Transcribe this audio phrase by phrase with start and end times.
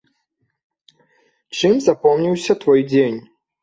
[1.61, 3.19] Чым запомніўся той дзень?